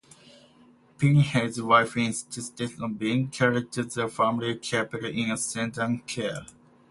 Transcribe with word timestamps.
Pinhey's 0.97 1.61
wife 1.61 1.95
insisted 1.95 2.81
on 2.81 2.95
being 2.95 3.27
carried 3.27 3.71
to 3.73 3.83
their 3.83 4.09
family 4.09 4.57
chapel 4.57 5.05
in 5.05 5.29
a 5.29 5.37
sedan 5.37 6.01
chair. 6.07 6.47